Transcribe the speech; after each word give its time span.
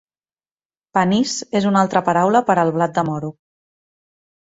Panís 0.99 1.35
és 1.61 1.69
una 1.73 1.83
altra 1.87 2.03
paraula 2.09 2.43
per 2.51 2.59
al 2.65 2.75
blat 2.81 2.99
de 3.01 3.09
moro. 3.15 3.35